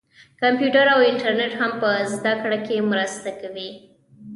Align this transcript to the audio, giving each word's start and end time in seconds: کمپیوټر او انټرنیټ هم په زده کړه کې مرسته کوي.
کمپیوټر 0.41 0.85
او 0.95 0.99
انټرنیټ 1.09 1.53
هم 1.61 1.71
په 1.81 1.89
زده 2.13 2.33
کړه 2.41 2.57
کې 2.65 2.87
مرسته 2.91 3.29
کوي. 3.41 3.69